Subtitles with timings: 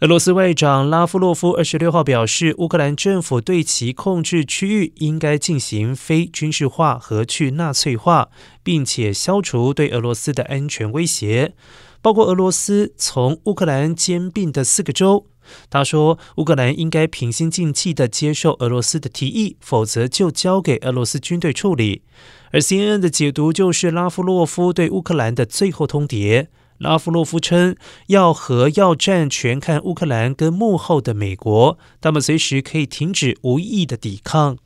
[0.00, 8.28] 俄罗斯外长拉夫洛夫二十六号表示，乌克兰政府对其控制区域应该进行非军事化和去纳粹化，
[8.62, 11.52] 并且消除对俄罗斯的安全威胁，
[12.00, 15.26] 包括俄罗斯从乌克兰兼并的四个州。
[15.68, 22.02] 他说，乌克兰应该平心静气地接受俄罗斯的提议，否则就交给俄罗斯军队处理。
[22.52, 26.46] 而 CNN 的解读就是拉夫洛夫对乌克兰的最后通牒。
[26.78, 27.76] 拉夫洛夫称，
[28.06, 34.58] 要和要战全看乌克兰跟幕后的美国，他们随时可以停止无意义的抵抗。